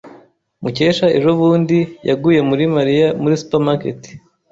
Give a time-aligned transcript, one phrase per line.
[0.61, 1.77] Mukesha ejobundi
[2.09, 4.01] yaguye muri Mariya muri supermarket.